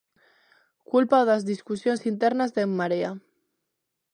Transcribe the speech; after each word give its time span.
Cúlpao 0.89 1.23
das 1.29 1.45
discusións 1.51 2.01
internas 2.11 2.51
de 2.55 2.61
En 2.67 2.71
Marea. 2.79 3.11